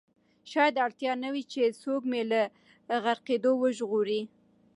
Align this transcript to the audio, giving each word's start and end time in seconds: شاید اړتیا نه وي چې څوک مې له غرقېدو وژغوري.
شاید 0.51 0.75
اړتیا 0.85 1.11
نه 1.23 1.29
وي 1.33 1.43
چې 1.51 1.75
څوک 1.81 2.01
مې 2.11 2.21
له 2.31 2.41
غرقېدو 3.03 3.51
وژغوري. 3.57 4.21